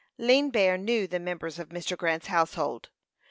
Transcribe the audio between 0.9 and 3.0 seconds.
the members of Mr. Grant's household.